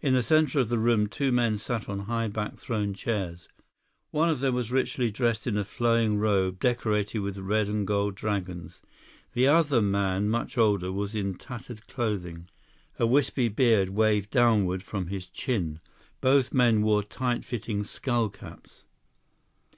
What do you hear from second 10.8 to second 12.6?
was in tattered clothing.